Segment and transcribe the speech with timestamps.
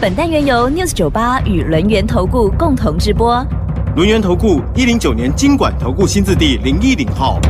[0.00, 3.44] 本单元由 News 九八与轮源投顾共同直播。
[3.96, 7.40] 轮源投顾一零九年经管投顾新字第零一零号。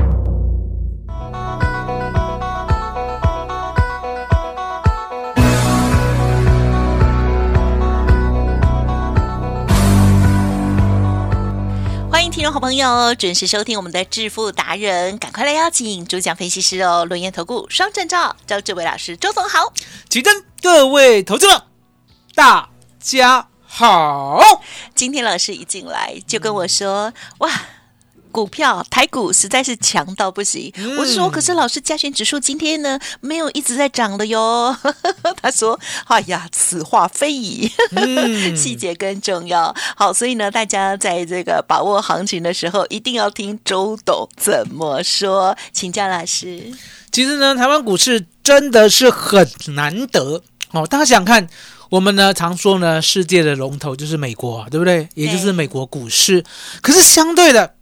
[12.10, 19.70] 欢迎听众好朋友准时收听我们的致富达人，赶快来邀请主讲分析师哦，轮研投顾双证照周志伟老师，周总好。
[20.08, 21.64] 起真，各位投资者，
[22.38, 22.68] 大
[23.00, 24.40] 家好。
[24.94, 27.50] 今天老师一进来就跟我说，哇。
[28.30, 34.76] 股票台股实在是强到不行，我是说，可是老师加权指数今天呢没有一直在涨的哟。
[35.42, 37.68] 他说：“哎呀，此话非已，
[38.54, 45.56] 细节更重要。”好，所以呢，大家在这个把握行情的时候，一定要听周董怎么说。
[45.72, 46.72] 请教老师。
[47.10, 50.86] 其实呢，台湾股市真的是很难得哦。
[50.86, 51.48] 大家想看，
[51.90, 55.08] 我们呢常说呢，世界的龙头就是美国，对不对？
[55.14, 56.44] 也就是美国股市。
[56.82, 57.74] 可是相对的。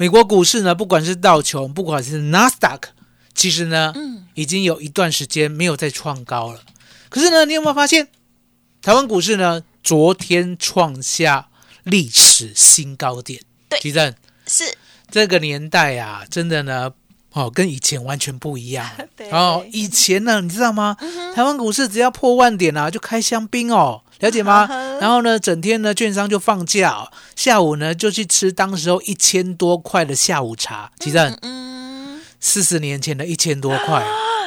[0.00, 2.92] 美国股市呢，不管是道琼，不管是纳斯达克，
[3.34, 6.60] 其实呢，嗯，已经有一段时间没有再创高了。
[7.08, 8.06] 可是呢，你有没有发现，
[8.80, 11.48] 台湾股市呢，昨天创下
[11.82, 13.40] 历史新高点？
[13.68, 14.14] 对，徐正
[14.46, 14.62] 是
[15.10, 16.92] 这个年代啊，真的呢，
[17.38, 18.84] 哦，跟以前完全不一样。
[19.16, 20.96] 对哦，以前呢，你知道吗？
[21.34, 24.02] 台湾股市只要破万点啊，就开香槟哦。
[24.18, 24.66] 了解吗？
[25.00, 30.90] 然后呢，整天呢，券商就放假，下午呢就去吃当时候一千多块的下午茶。
[30.98, 34.04] 其实，嗯，四十年前的一千多块，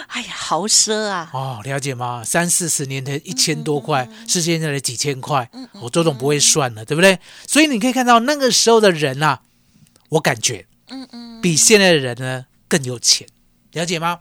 [0.07, 1.29] 哎呀，豪奢啊！
[1.31, 2.21] 哦，了解吗？
[2.25, 5.49] 三四十年的一千多块是现在的几千块，
[5.81, 7.17] 我周总不会算了，对不对？
[7.47, 9.39] 所以你可以看到那个时候的人啊，
[10.09, 13.27] 我感觉，嗯嗯，比现在的人呢更有钱，
[13.73, 14.17] 了解吗？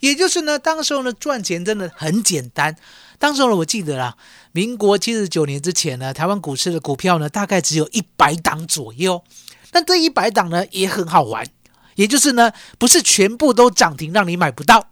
[0.00, 2.76] 也就是呢，当时候呢赚钱真的很简单。
[3.18, 4.14] 当时候呢，我记得啦，
[4.52, 9.24] 民国七十九年之前呢，台湾股市的股票呢，大概只有一百档左右。
[9.72, 11.46] 那这一百档呢，也很好玩，
[11.94, 14.88] 也就是呢，不是全部都涨停让你买不到，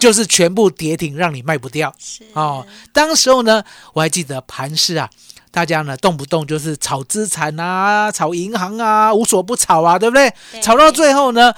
[0.00, 1.94] 就是全部跌停让你卖不掉。
[1.98, 5.10] 是哦，当时候呢，我还记得盘市啊，
[5.50, 10.32] 大家呢动不动就是炒资产啊，炒银行啊，无所不炒啊，对不对？
[10.62, 11.52] 炒到最后呢，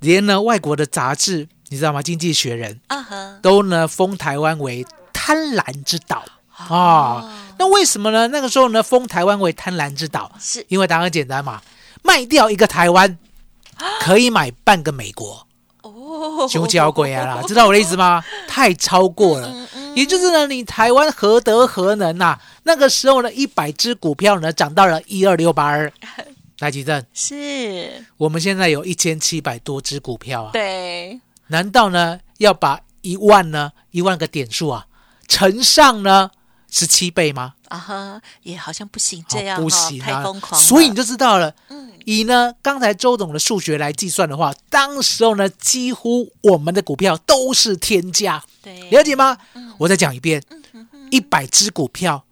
[0.00, 2.00] 连呢外国的杂志，你知道吗？
[2.02, 4.86] 《经济学人》啊都呢封台湾为。
[5.22, 8.26] 贪婪之岛啊，那为什么呢？
[8.28, 11.60] 那个时候呢，封台湾为贪婪之岛，是因为答案简单嘛，
[12.02, 13.16] 卖掉一个台湾
[14.00, 15.46] 可以买半个美国
[15.82, 18.24] 哦，穷交鬼啊啦，知道我的意思吗？
[18.48, 19.54] 太超过了，
[19.94, 22.36] 也就是呢，你台湾何德何能呐？
[22.64, 25.92] 那个时候呢，一百只股票呢涨到了一二六八二，
[26.60, 34.86] 来吉正，是我们现在有一千七百多只股票啊，对，难道呢要把一万呢一万个点数啊？
[35.26, 36.30] 乘上呢
[36.70, 37.54] 十七倍吗？
[37.68, 40.60] 啊哈，也好像不行，这样不行，太疯狂。
[40.60, 41.54] 所以你就知道了。
[41.70, 48.44] 嗯，以呢刚才周董的数学来计算的话，当时候呢几乎我们的股票都是天价。
[48.60, 49.38] 对，了解吗？
[49.78, 50.42] 我再讲一遍，
[51.10, 52.22] 一百只股票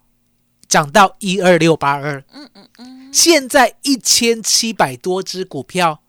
[0.69, 2.23] 涨到一二六八二。
[2.31, 3.09] 嗯嗯嗯。
[3.11, 5.99] 现在一千七百多只股票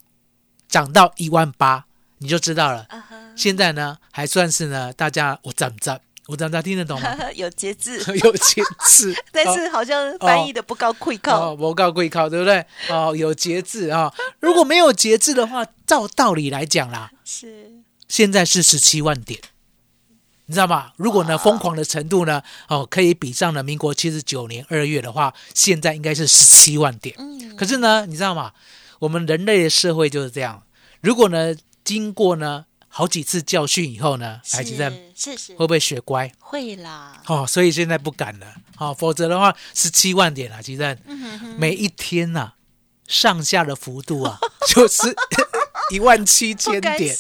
[0.68, 1.86] 涨到一万八，
[2.18, 2.86] 你就知道了。
[3.34, 6.00] 现在呢还算是呢，大家我怎么着？
[6.26, 7.16] 我大家听得懂吗？
[7.34, 12.64] 有节制， 有节制， 但是好像翻译的不高贵靠，不高贵靠，对不对？
[12.88, 14.12] 哦，有节制啊！
[14.38, 17.72] 如果没有节制的话，照道理来讲啦，是
[18.06, 19.40] 现在是十七万点，
[20.50, 20.90] 你知道吗？
[20.96, 27.14] 如果呢疯狂的程度呢，哦，可以比上了民国七十九年二月的话，现在应该是十七万点。
[27.18, 28.50] 嗯，可是呢，你知道吗？
[28.98, 30.64] 我们人类的社会就是这样，
[31.02, 31.54] 如果呢
[31.84, 32.64] 经过呢。
[32.92, 36.28] 好几次教训以后呢，台积电是是会不会学乖？
[36.40, 37.22] 会啦。
[37.28, 38.46] 哦，所以现在不敢了。
[38.78, 40.98] 哦，否则的话十七万点啊，其实
[41.56, 42.54] 每一天呐，
[43.06, 44.40] 上下的幅度啊，
[44.74, 45.14] 就是
[45.90, 47.14] 一万七千点，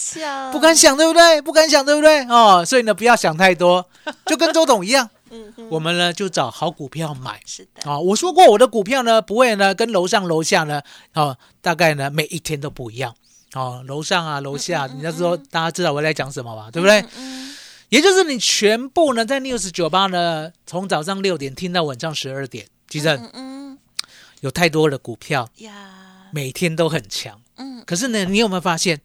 [0.52, 1.42] 不敢想，对不对？
[1.42, 2.24] 不敢想，对不对？
[2.26, 3.86] 哦，所以呢，不要想太多，
[4.26, 7.40] 就跟周董一样， 嗯，我们呢就找好股票买。
[7.44, 7.90] 是的。
[7.90, 10.80] 哦，我说过我的股票呢，不会呢跟楼上楼下呢，
[11.14, 13.14] 哦，大概呢每一天都不一样。
[13.54, 17.04] 哦，楼上啊，楼下，你要说大家知道我在讲什么吧，对不对？
[17.16, 17.52] 嗯，
[17.88, 23.78] 也就是你全部呢，在 News 酒吧呢，从早上六点听到晚上十二点，吉正嗯嗯
[24.40, 25.72] 有太多的股票呀，
[26.32, 29.00] 每天都很强，嗯可是呢，你有没有发现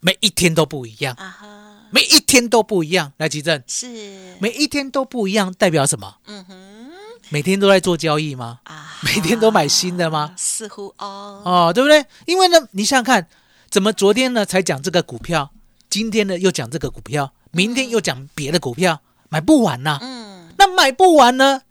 [0.00, 1.14] 每一天都不一样？
[1.14, 3.12] 啊哈，每一天都不一样。
[3.16, 6.16] 来，吉正，是，每一天都不一样，代表什么？
[6.26, 6.90] 嗯哼
[7.30, 8.60] 每天都在做交易吗？
[8.64, 10.34] 啊，每天都买新的吗？
[10.36, 12.04] 似乎哦，哦，对不对？
[12.26, 13.26] 因为呢，你想想看，
[13.70, 15.50] 怎么昨天呢才讲这个股票，
[15.88, 19.00] 今天呢又讲这个股票，明天又讲别的股票，
[19.30, 21.62] 买不完呐、嗯那买不完呢？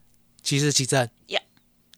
[0.42, 1.40] 其实其正呀，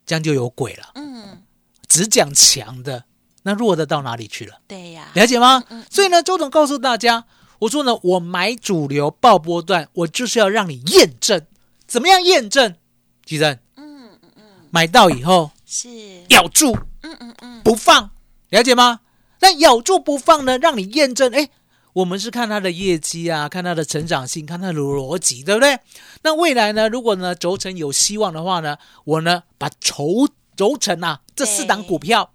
[0.06, 0.92] 这样就有鬼了。
[0.96, 1.42] 嗯，
[1.88, 3.06] 只讲强的，
[3.46, 4.56] 那弱的到哪里去了？
[4.68, 5.64] 对呀，了解吗？
[5.70, 7.26] 嗯所以呢，周总告诉大家，
[7.60, 11.46] 我说呢，我买主流爆波段，我就是要让你验证，
[11.88, 12.76] 怎么样验证？
[13.24, 15.90] 其正，嗯嗯嗯，买到以后是，
[16.30, 18.10] 咬住嗯嗯嗯，不放，
[18.50, 19.02] 了解吗？
[19.42, 21.50] 那咬住不放呢，让你验证，哎，
[21.94, 25.78] 我们是看它的业绩啊，看它的成长性，看它的逻辑，对不对？
[26.24, 30.28] 那未来呢，如果呢轴承有希望的话呢，我呢把轴
[30.58, 32.32] 轴承啊这四档股票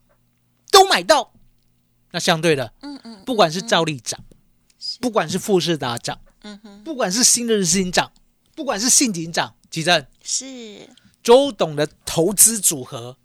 [0.71, 1.33] 都买到，
[2.13, 4.25] 那相对的，嗯嗯，不管是兆利涨，
[5.01, 8.13] 不管是富士达涨，嗯哼，不管是新日新涨，
[8.55, 10.89] 不管是信锦涨，吉正是，
[11.23, 13.17] 周董的投资组合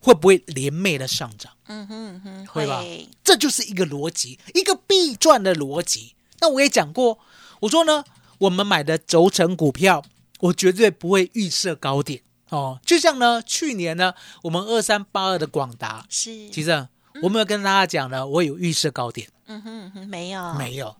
[0.00, 1.52] 会不会连袂的上涨？
[1.66, 2.82] 嗯哼嗯哼，会吧，
[3.22, 6.14] 这就是一个逻辑，一个必赚的逻辑。
[6.40, 7.18] 那我也讲过，
[7.60, 8.04] 我说呢，
[8.38, 10.02] 我们买的轴承股票，
[10.40, 12.78] 我绝对不会预设高点哦。
[12.84, 16.86] 就像呢，去年呢，我们二三八二的广达，是，其实
[17.22, 20.96] 我没有跟大家讲呢，我有预设高点，嗯哼嗯哼，没有，没有。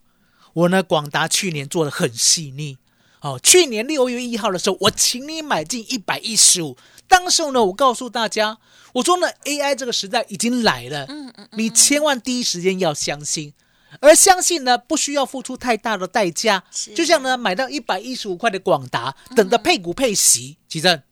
[0.55, 2.79] 我呢，广达去年做的很细腻。
[3.21, 6.79] 哦，去年六月一号的时候，我请你买进一百一十五。
[7.07, 8.57] 当时候呢，我告诉大家，
[8.95, 13.53] 我说呢，AI 这个时代已经来了，嗯嗯，你千万第一时间要相信，
[14.01, 16.95] 而相信呢，不需要付出太大的代价是。
[16.95, 21.03] 就像呢，买到一百一十五块的广达，等着配股配息，其正，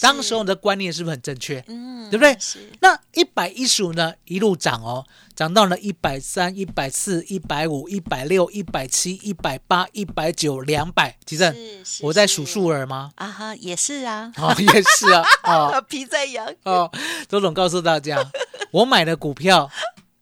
[0.00, 1.62] 当时候的观念是不是很正确？
[1.68, 5.04] 嗯，对不对是，那一百一十五呢，一路涨哦，
[5.34, 11.16] 涨到了一百三、一百四、一百五、一百六、一百七、一百八、一百九、两百。
[11.24, 11.54] 其正，
[12.02, 13.10] 我在是数数儿吗？
[13.16, 16.90] 啊哈，也是啊，哦，也是啊，哦 皮在痒，哦，
[17.28, 18.18] 周总告诉大家，
[18.72, 19.70] 我买的股票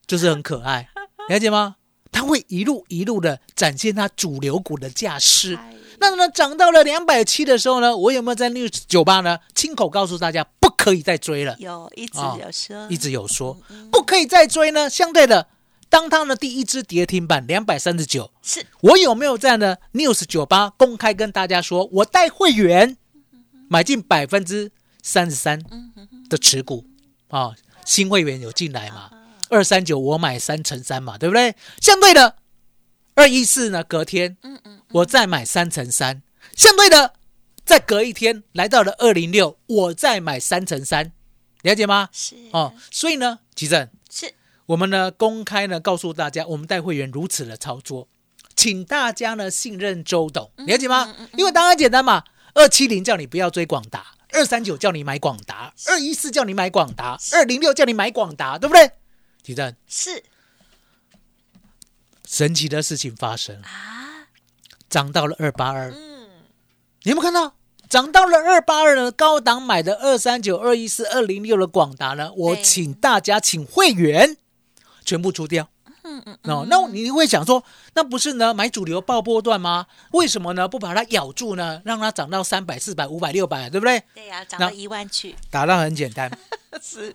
[0.07, 0.89] 就是很可爱，
[1.29, 1.77] 了解吗？
[2.13, 5.57] 它会一路一路的展现它主流股的架势。
[5.57, 9.39] 哎那呢，涨到了两百七的时候呢，我有没有在 news 酒吧呢？
[9.55, 11.57] 亲口告诉大家不可以再追了？
[11.59, 13.57] 有一直哦有说，一直有说。
[13.91, 14.89] 不可以再追呢。
[14.89, 15.47] 相对的，
[15.89, 18.65] 当它的第一只跌停板两百三十九，是。
[18.81, 22.97] 我有没有在呢？news 酒吧公开跟大家说，我带会员
[23.69, 24.71] 买进百分之
[25.03, 25.61] 三十三
[26.29, 26.85] 的持股。
[27.29, 27.53] 啊、
[27.85, 29.11] 新会员有进来嘛？
[29.49, 31.57] 二三九我买三乘三嘛，对不对？
[31.81, 32.37] 相对的，
[33.15, 36.23] 二一四呢，隔天嗯嗯我再买三乘三，
[36.55, 37.15] 相对的，
[37.65, 41.11] 再隔一天来到了二零六，我再买三乘三，
[41.63, 42.09] 了解吗？
[42.13, 42.37] 是。
[42.53, 44.33] 哦，所以呢，吉正，是。
[44.67, 48.09] 我们呢公开呢告诉大家，我们带会员如此的操作，
[48.55, 51.13] 请大家呢信任周董，了解吗？
[51.37, 52.23] 因为当然简单嘛，
[52.55, 58.93] 二七零叫你不要追广达，二三九叫你买广达，二一四叫你买广达，二零六叫你买广达，对不对？
[59.43, 60.23] 吉正，是。
[62.27, 64.04] 神奇的事情发生，啊，
[64.89, 66.29] 涨到了二八二，嗯，
[67.03, 67.55] 你有没有看到？
[67.89, 74.37] 涨到了二八二呢，高档买的二三九、二一四、二零六的广达呢，我对请大家请会员
[75.05, 75.69] 全部出掉。
[76.03, 77.63] 嗯嗯哦，那你会想说，
[77.95, 79.87] 那不是呢买主流爆波段吗？
[80.13, 81.81] 为什么呢不把它咬住呢？
[81.85, 84.03] 让它涨到三百、四百、五百、六百，对不对？
[84.15, 86.31] 对呀，涨那到一万去，答案很简单，
[86.83, 87.15] 是，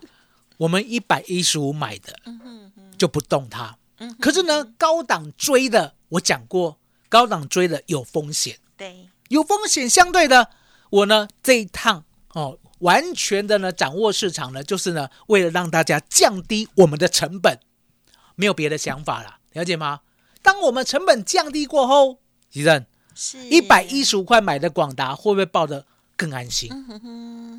[0.56, 3.76] 我们一百一十五买的嗯哼哼，就不动它。
[3.98, 6.76] 嗯哼，可是呢，高档追的，我讲过，
[7.10, 10.48] 高档追的有风险，对，有风险相对的，
[10.88, 17.58] 我呢这一趟哦，完全的呢掌握市场呢，就是呢为了让大家降低我们的成本，
[18.36, 20.00] 没有别的想法了，了解吗？
[20.40, 23.38] 当我们成本降低过后，吉正是。
[23.48, 25.84] 一百一十五块买的广达，会不会抱得
[26.20, 26.70] 更安心？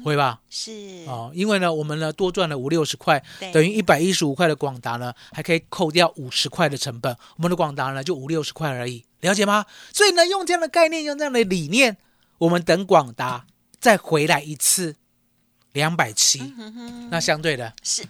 [0.06, 0.40] 会吧？
[0.52, 0.72] 是
[1.08, 9.66] 哦，因为呢，我们呢多赚了五六十块，等于一百一十五块的广达呢，还可以扣掉五十块的成本，我们的广达呢就五六十块而已，了解吗？
[9.92, 11.98] 所以呢，用这样的概念，用这样的理念，
[12.38, 13.48] 我们等广达
[13.80, 14.96] 再回来一次
[15.72, 18.04] 两百七，嗯，那相对的是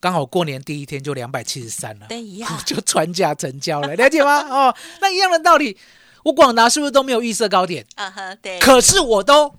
[0.00, 4.40] 刚好过年第一天就两百七十三了，对呀， 就传价成交了，了解吗？
[4.48, 5.76] 哦，那一样的道理，
[6.24, 7.86] 我广达是不是都没有预设高点？
[7.94, 9.54] 啊哈，对，可是我都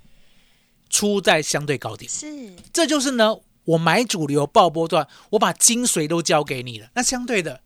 [0.94, 2.10] 出在相对高点。
[2.10, 3.36] 是这就是呢，
[3.66, 6.88] 我买主流爆波段，我把精髓都交给你了。
[6.94, 7.62] 那相对的，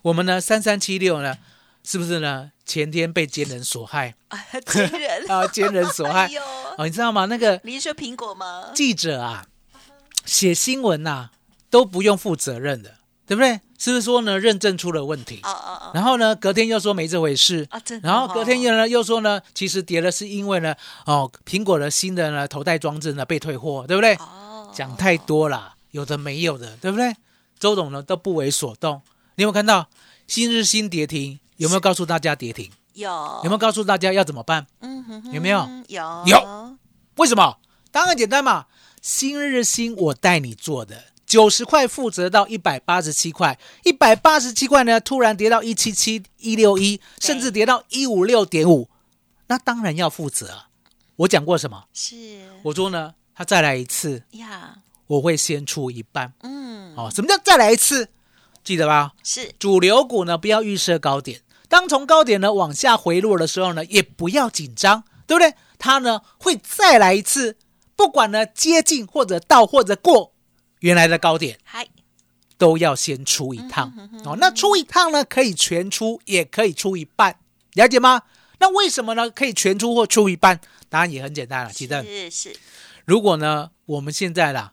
[0.00, 1.36] 我们呢三三七六呢，
[1.84, 2.52] 是不是呢？
[2.64, 4.14] 前天被奸人所害
[4.64, 6.34] 奸人 啊，奸人所害哎
[6.78, 7.26] 哦，你知道吗？
[7.26, 8.70] 那个你是说苹果吗？
[8.72, 9.46] 记者啊，
[10.24, 11.30] 写新闻呐、
[11.68, 12.98] 都不用负责任的，
[13.30, 13.60] 对不对？
[13.78, 15.38] 是不是说呢，认证出了问题？
[15.44, 20.74] 哦哦哦然后呢，隔天又说没这回事啊真的然后隔天哦又呢又说呢，其实跌了是因为呢，
[21.06, 24.16] 哦，苹果的新的呢头戴装置呢被退货，对不对？
[24.16, 27.14] 哦，讲太多了，有的没有的，对不对？
[27.60, 29.00] 周董呢都不为所动。
[29.36, 29.88] 你有没有看到
[30.26, 31.38] 新日新跌停？
[31.58, 32.68] 有没有告诉大家跌停？
[32.94, 34.66] 有有没有告诉大家要怎么办？
[34.80, 35.68] 嗯哼哼有没有？
[35.86, 36.76] 有有
[37.14, 37.58] 为什么？
[37.92, 38.66] 当然简单嘛，
[39.00, 48.88] 新日新我带你做的，九十块负责到一百八十七块，一百八十七块呢，突然跌到一七七一六一，甚至跌到一五六点五，
[49.46, 50.66] 那当然要负责啊。
[51.14, 51.84] 我讲过什么？
[51.92, 52.16] 是
[52.64, 56.32] 我说呢，他再来一次，呀，我会先出一半。
[56.40, 58.08] 嗯，哦，什么叫再来一次？
[58.64, 59.12] 记得吧？
[59.22, 65.54] 是主流股呢，不要预设高点，当从高点呢往下回落的时候呢，也不要紧张，对不对？
[65.78, 67.56] 它呢会再来一次，
[67.94, 70.32] 不管呢接近或者到或者过
[70.80, 71.86] 原来的高点，嗨，
[72.58, 73.92] 都要先出一趟、
[74.24, 74.36] 哦。
[74.38, 77.36] 那出一趟呢，可以全出，也可以出一半，
[77.74, 78.22] 了解吗？
[78.58, 79.30] 那为什么呢？
[79.30, 80.60] 可以全出或出一半？
[80.90, 82.04] 答案也很简单了，记得。
[82.04, 82.56] 是是
[83.06, 84.72] 如果呢，我们现在啦，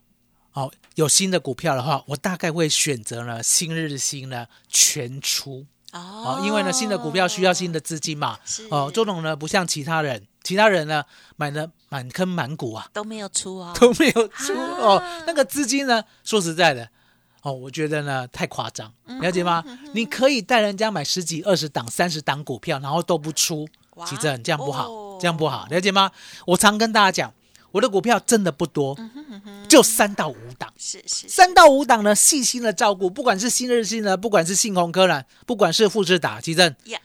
[0.52, 8.66] 哦，有新的股票的话，我大概会选择呢新日新呢全出哦哦，因为呢新的股票需要新的资金嘛是。
[8.70, 11.04] 哦，周董呢不像其他人，其他人呢
[11.36, 14.78] 买的满坑满谷啊，都没有出哦， 都没有出啊。
[14.80, 16.88] 哦，那个资金呢，说实在的。
[17.42, 19.62] 哦，我觉得呢太夸张，嗯了解吗？
[19.92, 25.18] 你可以带人家买十几、二十档、三十档股票，然后都不出，哇其正这样不好，哦。
[25.20, 26.10] 这样不好，了解吗？
[26.46, 27.34] 我常跟大家讲，
[27.72, 28.96] 我的股票真的不多，
[29.42, 36.98] 嗯就三到五档，是是三到五档呢，细心的照顾，不管是新日新呢，不管是信鸿科呢，不管是富士达，其正呀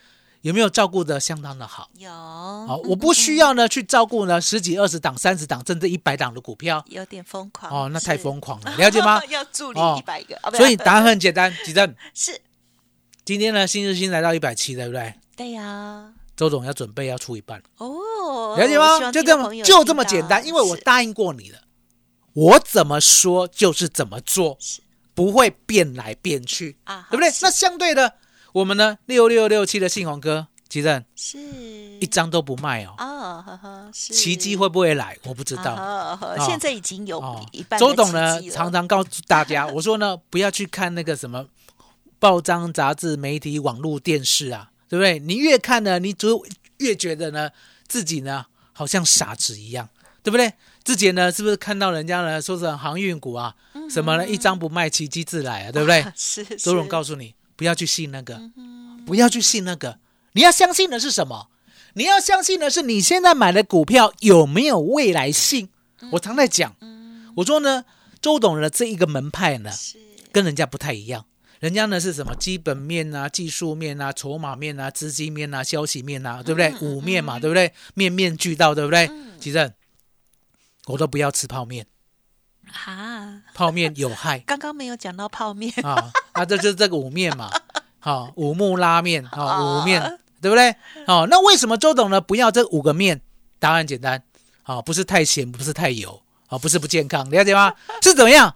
[0.43, 1.89] 有没有照顾的相当的好？
[1.97, 6.83] 有好，我不需要呢去照顾呢十几、二十档、三十档，甚至一百档的股票。
[6.89, 9.21] 有点疯狂哦，那太是疯狂了，了解吗？
[9.31, 12.37] 要助理哦一百个，所以答案很简单，吉正，是
[13.23, 15.13] 今天呢新日新来到一百七，对不对？
[15.37, 19.11] 对呀，周总要准备要出一半，哦，了解希吗？
[19.13, 21.59] 就这么就这么简单，因为我答应过你了，
[22.33, 24.57] 我怎么说就是怎么做，
[25.13, 27.31] 不会变来变去，啊，对不对？
[27.41, 28.15] 那相对的，
[28.53, 31.37] 我们呢六六六七的信鸿哥，吉正是
[31.99, 35.17] 一张都不卖哦，啊，呵奇迹会不会来？
[35.23, 35.73] 我不知道。
[35.75, 41.47] 哦现在已经有哦一半的周董呢常常告诉大家， 我说呢，不要去看那个什么
[42.19, 45.17] 报章、杂志、媒体、网络、电视啊，对不对？
[45.19, 46.45] 你越看呢，你就
[46.77, 47.49] 越觉得呢
[47.87, 49.89] 自己呢好像傻子一样，
[50.21, 50.53] 对不对？
[50.83, 53.55] 之前呢，是不是看到人家呢说是航运股啊，
[53.89, 56.05] 什么呢一张不卖，奇迹自来啊，对不对？
[56.15, 58.51] 是周董告诉你，不要去信那个，
[59.05, 59.99] 不要去信那个，
[60.33, 61.49] 你要相信的是什么？
[61.95, 65.69] 你要相信的是你现在买的股票有没有未来性。
[66.11, 66.75] 我常在讲，
[67.35, 67.85] 我说呢，
[68.21, 69.71] 周董的这一个门派呢，
[70.31, 71.25] 跟人家不太一样。
[71.59, 76.73] 人家呢是什么基本面啊、技术面啊、筹码面啊、资金面啊、消息面啊，对不对？
[76.81, 77.71] 五面嘛，对不对？
[77.93, 79.09] 面面俱到，对不对？
[79.39, 79.71] 其正，
[80.87, 81.87] 我都不要吃泡面，
[82.85, 84.39] 啊，泡面有害。
[84.45, 87.49] 刚刚没有讲到泡面，啊，那这就是这个五面嘛，
[87.99, 90.75] 好、五木拉面，好、哦五面，对不对？
[91.05, 93.21] 好、那为什么周董呢不要这五个面？
[93.59, 94.23] 答案简单，
[94.61, 97.73] 好、不是太咸，不是太油，好、不是不健康，了解吗？
[98.01, 98.55] 是怎么样？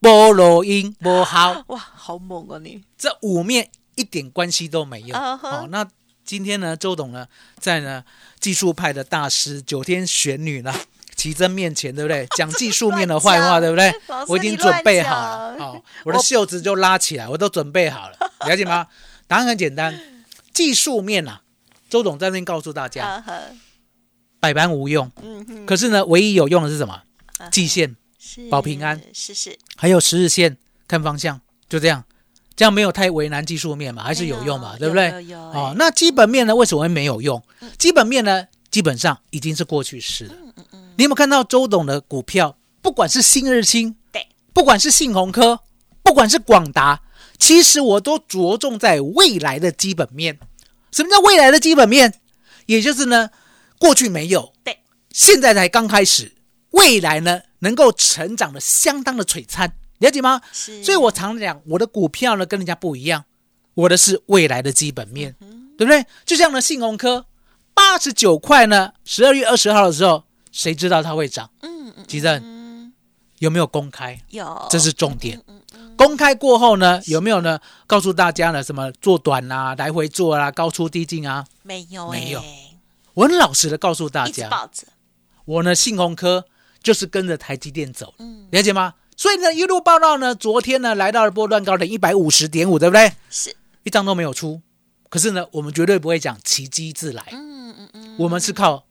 [0.00, 2.82] 菠萝音不好， 哇，好猛啊你！
[2.98, 5.16] 这五面一点关系都没有。
[5.16, 5.86] 嗯好、哼那
[6.24, 7.28] 今天呢，周董呢，
[7.60, 8.04] 在呢
[8.40, 10.74] 技术派的大师九天玄女呢。
[11.22, 12.26] 奇珍面前，对不对？
[12.36, 13.94] 讲技术面的坏话，对不对
[14.26, 18.16] 我已经准备好了，讲好、我的袖子就拉起来， 我都准备好了，
[18.48, 18.88] 了解吗？
[19.28, 19.96] 答案很简单，
[20.52, 21.42] 技术面啊，
[21.88, 23.22] 周董在那边告诉大家，
[24.40, 25.12] 百般无用，
[25.64, 26.94] 可是呢，唯一有用的是什么？
[27.38, 30.56] 啊季线，是保平安，是是，还有十日线，
[30.88, 32.02] 看方向，就这样，
[32.56, 35.06] 这样没有太为难技术面嘛，还是有用嘛，对不对？
[35.10, 37.40] 有有有哦哎，那基本面呢，为什么会没有用？
[37.78, 40.34] 基本面呢，基本上已经是过去式了。
[40.96, 42.56] 你有没有看到周董的股票？
[42.80, 45.60] 不管是新日清，对，不管是信鸿科，
[46.02, 47.02] 不管是广达，
[47.38, 50.38] 其实我都着重在未来的基本面。
[50.90, 52.14] 什么叫未来的基本面？
[52.66, 53.30] 也就是呢，
[53.78, 54.78] 过去没有，对，
[55.10, 56.34] 现在才刚开始，
[56.70, 60.40] 未来呢能够成长的相当的璀璨，了解吗？
[60.52, 63.24] 是，所以我常讲，我的股票呢跟人家不一样，
[63.74, 66.04] 我的是未来的基本面，嗯对不对？
[66.24, 67.26] 就像呢信鸿科
[67.74, 71.50] 八十九块呢，十二月二十号的时候，谁知道它会涨？
[71.62, 72.92] 嗯嗯吉正嗯，
[73.40, 74.20] 有没有公开？
[74.30, 75.42] 有，这是重点。
[75.96, 77.58] 公开过后呢，有没有呢？
[77.86, 81.44] 告诉大家呢，什么做短啊，来回做啊，高出低进啊？
[81.62, 82.78] 没有没有哎
[83.14, 84.48] 我很老实的告诉大家，
[85.44, 86.46] 我呢信鸿科
[86.82, 88.94] 就是跟着台积电走，嗯，了解吗？
[89.16, 93.12] 所以呢，一路报道呢，昨天呢来到了波段高点一百五十点五，对不对？
[93.28, 93.54] 是，
[93.84, 94.62] 一张都没有出。
[95.10, 98.86] 可是呢，我们绝对不会讲奇迹自来，嗯嗯嗯，我们是靠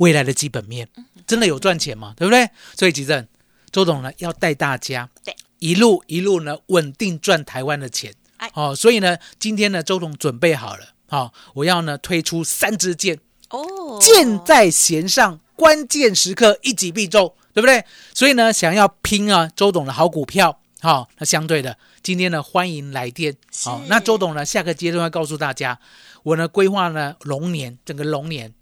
[0.00, 0.88] 未来的基本面，
[1.26, 2.14] 真的有赚钱吗？
[2.16, 2.48] 对不对？
[2.74, 3.26] 所以吉正
[3.70, 8.50] 周董呢要带大家对一路一路呢稳定赚台湾的钱哎。
[8.54, 13.18] 哦，所以呢，今天呢周董准备好了，好、我要呢推出三支箭，
[13.50, 17.84] 哦，箭在弦上，关键时刻一击必中，对不对？
[18.14, 25.78] 所以呢，想要拼啊周董的好股票，好、那相对的，今天呢欢迎来电，好、是那周董呢下个阶段要告诉大家，
[26.22, 28.54] 我呢规划呢龙年整个龙年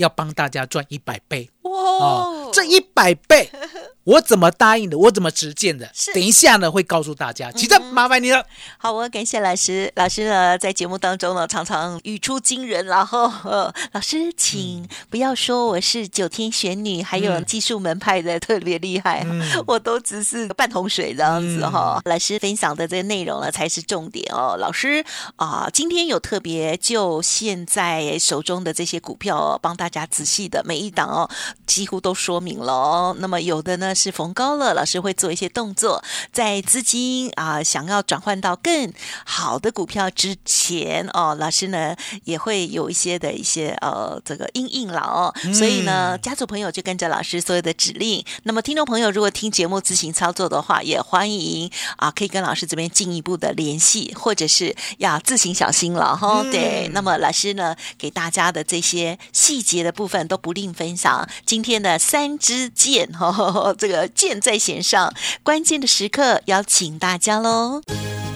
[0.00, 1.48] 要帮大家赚一百倍。
[1.62, 3.50] 哇哦，这一百倍。
[4.04, 4.98] 我怎么答应的？
[4.98, 5.88] 我怎么实践的？
[6.14, 7.52] 等一下呢，会告诉大家。
[7.52, 8.44] 其实，麻烦你了。
[8.78, 9.92] 好，我感谢老师。
[9.94, 24.56] 老师呢，在节目当中呢，常常语出惊人，然后、呃、 老师，请不要说我是九天玄女，还有嗯技术门派的特别厉害，嗯 我都只是半桶水这样子哈、老师分享的这个内容呢，才是重点哦。
[24.58, 25.04] 老师
[25.36, 31.30] 啊、今天有特别就现在手中的这些股票哦，帮大家仔细的每一档哦，
[31.66, 33.16] 几乎都说明了哦。
[33.18, 38.92] 那么有的呢是逢高了，老师会做一些动作，在资金啊、想要转换到更
[39.24, 41.94] 好的股票之前哦，老师呢
[42.24, 45.34] 也会有一些的一些呃这个阴影了哦。
[45.52, 48.24] 所以呢，家族朋友就跟着老师所有的指令。
[48.44, 56.42] 那么听众朋友如果听节目自行操作的话，也欢迎啊可以跟老师这边进一步的联系，或者是要自行小心了哈。
[56.44, 61.28] 嗯对，那么老师呢给大家的这些细节的部分都不吝分享。
[61.44, 67.82] 今天的三支箭哈，这个箭在弦上，关键的时刻邀请大家喽。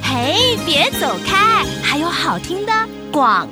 [0.03, 2.73] 嘿，别走开，还有好听的
[3.11, 3.49] 广。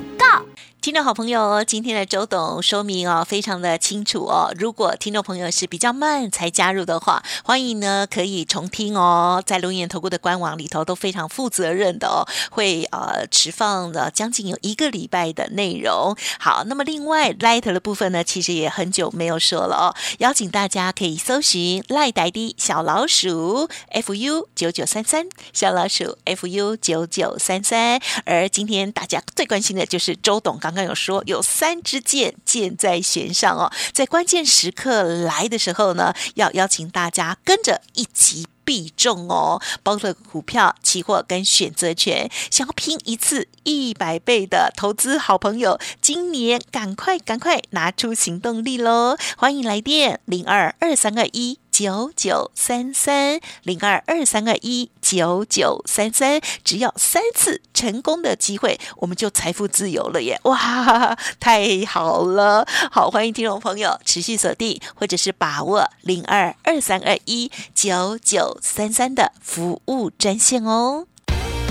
[0.83, 4.53] 听众好朋友，今天的周董说明哦，非常的清楚哦。
[4.59, 16.13] 如果听众朋友是比较慢才加入的话，欢迎呢可以重听哦，在龙岩投顾的官网里头都非常负责任的哦，会呃持放了将近有一个礼拜的内容。
[16.37, 28.01] 好，那么另外 Light 的部分呢，其实也很久没有说了哦，邀请大家可以搜寻赖呆的小老鼠 fu 九九三三，小老鼠 fu 九九三三。
[28.25, 38.47] 而今天大家最关心的就是周董刚刚刚有说有三支箭，箭在弦上哦，在关键时刻来的时候呢，要邀请大家跟着一起。
[38.65, 49.17] 必中哦，包括股票、期货跟选择权，想要拼一次一百倍的投资好朋友，今年赶快赶快拿出行动力喽！
[49.35, 51.59] 欢迎来电零二二三二一。
[51.73, 60.39] 九九三三零二二三二一九九三三，只要三次成功的机会，我们就财富自由了耶！
[60.43, 62.67] 哇，太好了！
[62.91, 71.07] 好，欢迎听众朋友持续锁定，或者是把握零二二三二一九九三三的服务专线哦。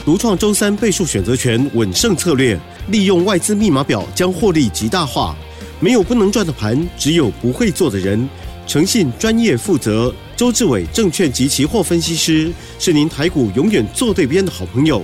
[0.04, 5.36] 独创周三倍数选择权稳胜策略，利用外资密码表将获利极大化。
[5.78, 8.28] 没有不能赚的盘，只有不会做的人。
[8.66, 15.02] 诚信、专业、负责，周志伟证券及期货分析师是您台股永远做对边的好朋友。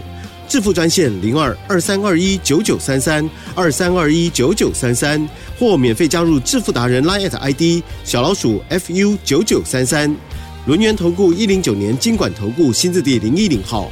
[0.48, 10.16] 致富专线零二二三二一九九三三二三二一九九三三，或免费加入致富达人 Line at ID 小老鼠 fu 九九三三。
[10.66, 13.90] 轮源投顾一零九年经管投顾新字第零一零号。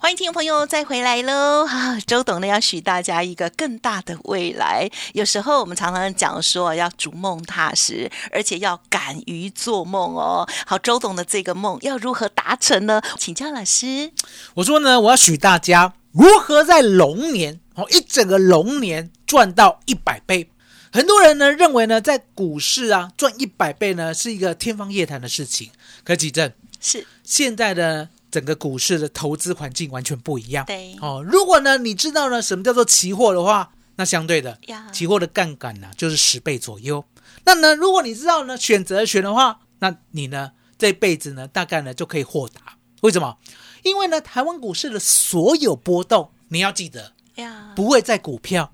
[0.00, 1.66] 欢迎听众朋友再回来喽！
[1.66, 4.88] 啊， 周董呢要许大家一个更大的未来。
[5.12, 10.48] 有时候我们常常讲说要逐梦踏实，而且要敢于做梦哦。
[10.64, 13.02] 好，周董的这个梦要如何达成呢？
[13.18, 14.12] 请教老师。
[14.54, 20.48] 我说呢，我要许大家如何在龙年哦，一整个龙年赚到一百倍。
[20.92, 25.72] 很多人呢认为呢，在股市啊赚一百倍呢是一个天方夜谭的事情。
[26.04, 30.64] 可几证是现在的整个股市的投资环境完全不一样。
[30.66, 37.04] 对哦，如果呢你知道呢什么叫做期货的话，那相对的呀期货的杠杆呢就是十倍左右。
[37.44, 42.76] 那呢，如果你知道呢选择权的话，那你呢这辈子呢大概呢就可以豁达。
[43.00, 43.38] 为什么？
[43.84, 48.72] 因为呢台湾股市的所有波动，你要记得呀，不会在股票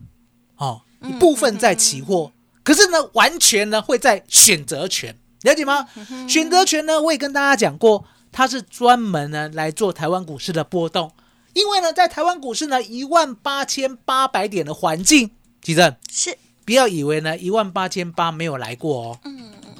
[0.57, 5.87] 哦，一部分在期货，可是呢完全呢会在选择权，了解吗？
[6.27, 11.13] 选择权呢，我也跟大家讲过，它是专门呢来做台湾股市的波动，
[11.53, 15.31] 因为呢在台湾股市呢一万八千八百点的环境，
[15.63, 16.37] 其正是。
[16.67, 19.21] 不要以为呢一万八千八没有来过哦，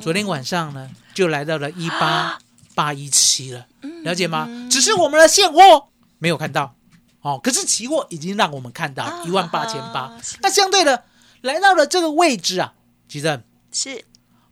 [0.01, 2.39] 昨天晚上呢就来到了一八
[2.77, 3.67] 八一七了，
[4.05, 4.47] 了解吗？
[4.71, 5.89] 只是我们的现货
[6.19, 6.77] 没有看到。
[7.23, 10.17] 哦，可是期货已经让我们看到一万八千八。
[10.43, 11.05] 那相对的
[11.41, 12.75] 来到了这个位置啊，
[13.09, 14.05] 其实是。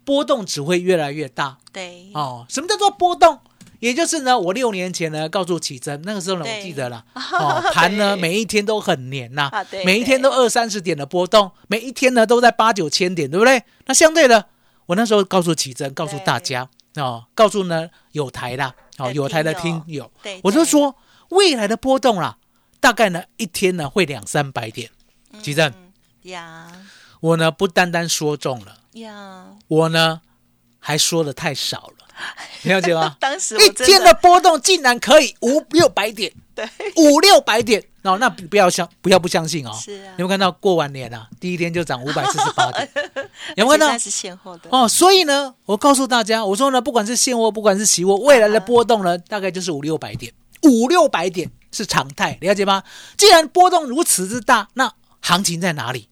[0.04, 1.58] 波动只会越来越大。
[1.70, 2.10] 对。
[2.14, 2.46] 哦。
[2.48, 3.38] 什么叫做波动？
[3.82, 9.50] 也就是呢，我六年前呢告诉启真，那个时候呢，我记得了， 哦，盘呢每一天都很黏呐、
[9.84, 13.60] 每一天都二三十点的波动，每一天呢都在八九千点，对不对？
[13.86, 14.46] 那相对的，
[14.86, 20.94] 我那时候告诉启真，告诉大家哦，告诉呢有台啦，哦有台的听听友，对，我就说
[21.30, 22.36] 未来的波动啦，
[22.78, 24.88] 大概呢一天呢会两三百点，
[25.42, 25.74] 启真，
[26.22, 26.72] 嗯呀。
[27.18, 30.20] 我呢不单单说中了，呀，我呢
[30.78, 32.01] 还说的太少了，
[32.64, 33.16] 了解吗？
[33.20, 36.64] 当时一天的波动竟然可以五六百点， 对
[36.96, 39.72] 五六百点，哦，那不不要相不要不相信哦。
[39.82, 42.88] 是啊有没有看到过完年啊，第一天就涨五百四十八点，
[43.56, 43.98] 有没有看到？
[43.98, 52.82] 是现货的哦，所以呢，我告诉大家，我说呢，不管是现货，不管是期货，未来的波动呢，大概就是五六百点，五六百点是常态，了解吗？
[53.16, 56.08] 既然波动如此之大，那行情在哪里？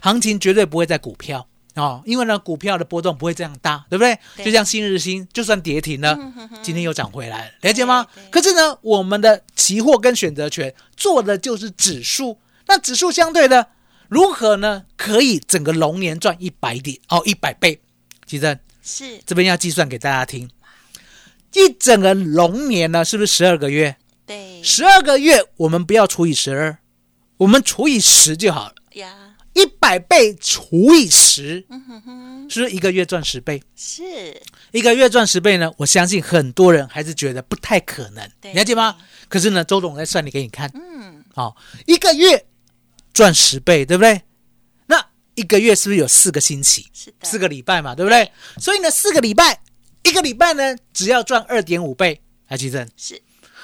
[0.00, 4.18] 行情绝对不会在股票哦，因为呢，股票的波动不会这样大，对不对？
[4.36, 6.18] 对就像新日新，就算跌停了，
[6.62, 8.06] 今天又涨回来了，了解吗？
[8.30, 13.68] 可是呢，我们的期货跟选择权做的就是指数，那指数相对的
[14.08, 14.84] 如何呢？
[14.96, 17.80] 可以整个龙年赚一百点哦，一百倍。
[18.26, 20.50] 其实是这边要计算给大家听，
[21.52, 23.96] 一整个龙年呢，是不是十二个月？
[24.26, 26.78] 对十二个月我们不要除以十二，
[27.38, 28.74] 我们除以十就好了。
[28.92, 29.29] 呀
[29.60, 33.62] 一百倍除以十，嗯哼哼是不是一个月赚十倍？
[33.76, 34.02] 是
[34.70, 35.70] 一个月赚十倍呢？
[35.76, 38.96] 我相信很多人还是觉得不太可能，你了解吗？
[39.28, 41.54] 可是呢，周董在算你给你看，嗯好、
[41.86, 42.46] 一个月
[43.12, 44.22] 赚十倍，对不对？
[44.86, 46.86] 那一个月是不是有四个星期？
[46.94, 48.32] 是的四个礼拜嘛，对不对？
[48.58, 49.60] 所以呢，四个礼拜，
[50.04, 52.22] 一个礼拜呢，只要赚二点五倍。
[52.48, 53.20] 来，奇正，是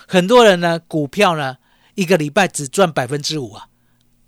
[0.07, 1.57] 很多人呢，股票呢，
[1.95, 3.67] 一个礼拜只赚百分之五啊，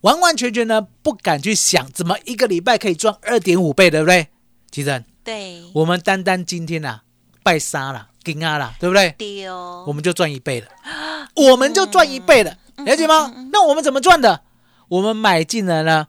[0.02, 4.28] 完完全全呢不敢去想怎么一个礼拜可以赚二点五倍，对不对？
[4.70, 7.02] 其实，对我们单单今天啊，
[7.42, 9.14] 拜杀了，金啊了，对不对？
[9.18, 9.52] 丢
[9.87, 10.68] 我们就赚一倍了，
[11.34, 13.34] 我们就赚一倍了，了解吗？
[13.52, 14.42] 那我们怎么赚的？
[14.88, 16.06] 我们买进了呢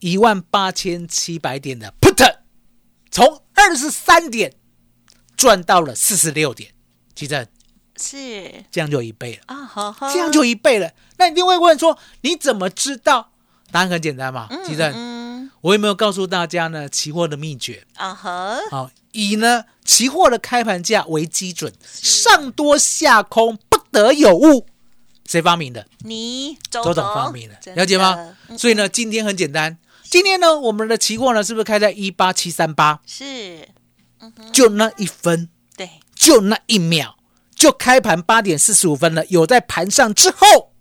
[0.00, 2.36] 一万八千七百点的 put，
[3.10, 4.54] 从二十三点
[5.36, 6.72] 赚到了四十六点，
[7.14, 7.46] 其实
[7.98, 10.92] 是这样就一倍了，啊，好好这样就一倍了。
[11.16, 13.31] 那你一定会问说，你怎么知道？
[13.72, 16.88] 答案很简单嘛，其正嗯我有没有告诉大家呢？
[16.88, 17.84] 期货的秘诀？
[17.94, 24.66] 啊哈好，以呢期货的开盘价为基准，上多下空不得有误。
[25.24, 25.86] 谁发明的？
[26.00, 28.34] 你周周董发明的，了解吗？
[28.48, 33.00] 嗯所以呢，今天很简单，今天呢，我们的期货呢，是不是开在一八七三八？
[33.06, 33.68] 是
[34.52, 37.16] 就那一分，对就那一秒，
[37.54, 39.24] 就开盘八点四十五分了。
[39.26, 40.72] 有在盘上之后，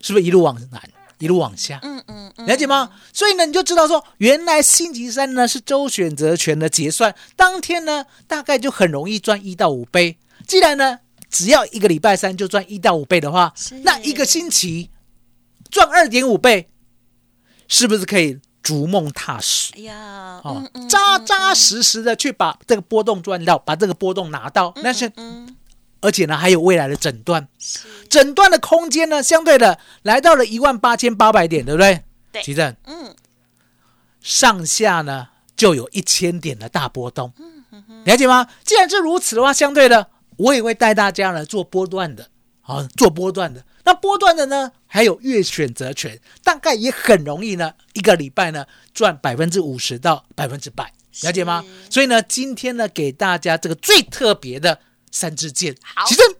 [0.00, 1.78] 是不是一路往南，一路往下？
[1.82, 2.90] 嗯嗯嗯了解吗？
[3.12, 10.18] 所以呢，你就知道说，原来星期三呢是周选择权的结算，当天呢大概就很容易赚一到五倍。
[10.46, 13.52] 既然呢只要一个礼拜三就赚一到五倍的话，
[13.82, 14.90] 那一个星期
[15.70, 16.70] 赚二点五倍，
[17.66, 19.72] 是不是可以逐梦踏实？
[19.76, 25.56] 哎呀哦扎扎实实的去把这个波动赚到，把这个波动拿到，那是嗯
[26.00, 27.48] 而且呢还有未来的诊断，
[28.08, 32.02] 诊断的空间呢相对的来到了一万八千八百点，对不对？
[32.32, 32.42] 对。
[32.42, 33.14] 奇正，嗯。
[34.20, 38.46] 上下呢就有一千点的大波动，嗯了解吗？
[38.64, 42.28] 既然是如此的话，相对的我也会带大家呢做波段的，
[42.62, 43.64] 啊、做波段的。
[43.84, 51.64] 那波段的呢，还有月选择权，大概也很容易呢，一个礼拜呢赚百分之五十到百分之百，了解吗？
[51.88, 56.34] 所以呢，今天呢给大家这个最特别的三支箭，好奇正，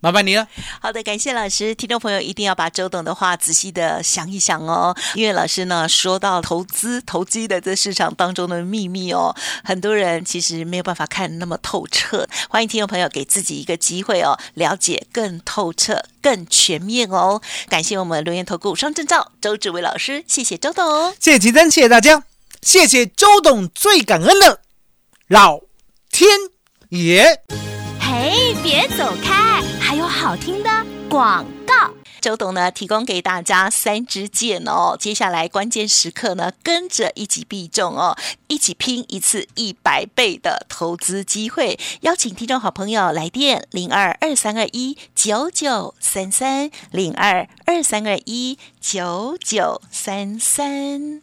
[0.00, 0.46] 麻烦你了。
[0.80, 1.74] 好的，感谢老师。
[1.74, 12.28] 听众朋友一定要把周董的话仔细的想一想哦，因为老师呢说到投资投机的这市场当中的秘密哦，很多人其实没有办法看那么透彻。
[12.48, 17.40] 欢迎听众朋友给自己一个机会哦，了解更透彻、更全面哦。
[17.68, 21.12] 感谢我们留言投顾双证照周志伟老师，谢谢周董。
[21.18, 22.22] 谢谢吉珍，谢谢大家，
[22.62, 24.60] 谢谢周董，最感恩的
[25.26, 25.60] 老
[26.10, 26.28] 天
[26.90, 27.42] 爷。
[28.28, 30.68] 嘿，别走开，还有好听的
[31.08, 31.92] 广告。
[32.20, 34.96] 周董呢，提供给大家三支箭哦。
[34.98, 41.78] 接下来关键时刻呢，跟着一起必中哦，一起拼一次一百倍的投资机会。
[42.00, 51.22] 邀请听众好朋友来电零二二三二一九九三三零二二三二一九九三三。